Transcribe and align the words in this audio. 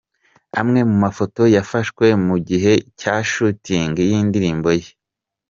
Amwe 0.59 0.79
mu 0.89 0.95
mafoto 1.03 1.41
yafashwe 1.55 2.05
mu 2.27 2.35
gihe 2.49 2.73
cya 2.99 3.15
shooting 3.31 3.93
y'indirimbo 4.09 4.69
ye. 4.79 4.89